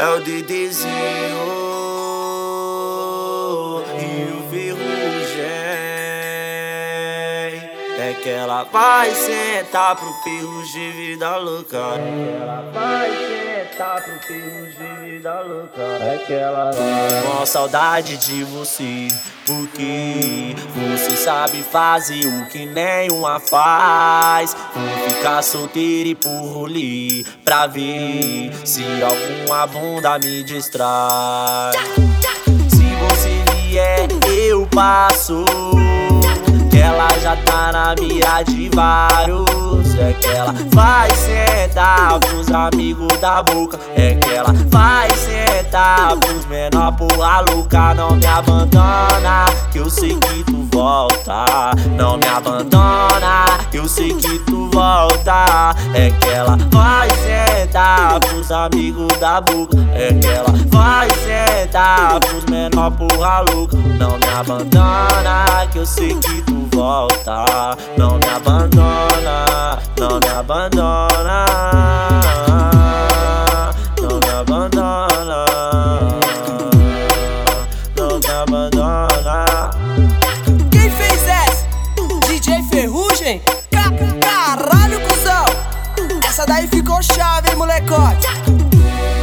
[0.00, 0.88] É o Dedezinho
[3.98, 5.48] e o Ferrugem.
[7.98, 11.76] É que ela vai sentar pro Ferrugem vida louca.
[11.76, 15.82] É que ela vai sentar pro Ferrugem vida louca.
[16.00, 17.22] É que ela vai.
[17.22, 19.08] Com saudade de você.
[19.46, 24.56] Porque você sabe fazer o que nenhuma faz.
[24.74, 31.72] Vou ficar solteiro e por rolê pra ver se alguma bunda me distrai.
[32.68, 35.44] Se você vier, eu passo.
[36.70, 39.87] Que ela já tá na mira de vários.
[40.00, 43.78] É que ela vai sentar pros amigos da boca.
[43.96, 47.94] É que ela vai sentar pros menor porra louca.
[47.94, 51.44] Não me abandona, que eu sei que tu volta.
[51.96, 55.74] Não me abandona, que eu sei que tu volta.
[55.92, 59.76] É que ela vai sentar pros amigos da boca.
[59.94, 63.76] É que ela vai sentar pros menor porra louca.
[63.76, 67.76] Não me abandona, que eu sei que tu volta.
[67.96, 69.77] Não me abandona,
[70.18, 71.44] não me abandona.
[74.00, 75.44] Não me abandona.
[77.96, 79.70] Não me abandona.
[80.72, 81.66] Quem fez essa?
[82.26, 83.42] DJ Ferrugem?
[83.70, 85.44] Ca caralho, cuzão!
[86.26, 88.26] Essa daí ficou chave, hein, molecote?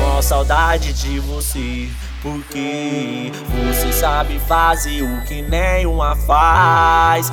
[0.00, 1.88] Com saudade de você.
[2.22, 3.30] Porque
[3.66, 7.30] você sabe fazer o que nenhuma faz.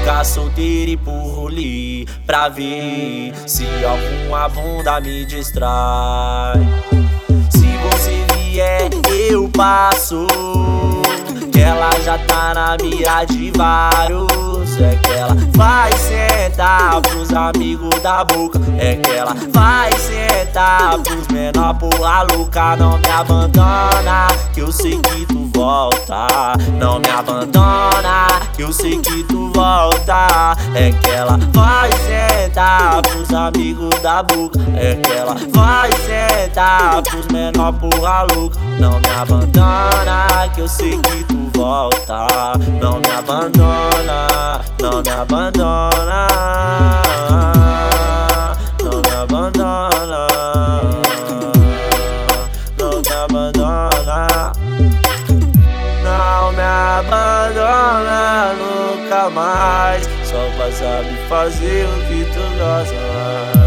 [0.00, 6.58] Ficar solteiro e por rolê pra ver se alguma bunda me distrai.
[7.50, 8.88] Se você vier,
[9.30, 10.26] eu passo.
[11.52, 14.80] Que ela já tá na mira de vários.
[14.80, 18.58] É que ela vai sentar pros amigos da boca.
[18.78, 22.74] É que ela vai sentar pros menor porra louca.
[22.76, 26.54] Não me abandona, que eu sei que tu volta.
[26.78, 30.56] Não me abandona, eu sei que tu volta.
[30.74, 34.58] É que ela vai sentar pros amigos da boca.
[34.76, 38.58] É que ela vai sentar pros menor porra louca.
[38.78, 42.26] Não me abandona, que eu sei que tu volta.
[42.80, 46.26] Não me abandona, não me abandona.
[48.82, 50.29] Não me abandona.
[59.28, 63.59] mais Só passa a me fazer um vitoriosa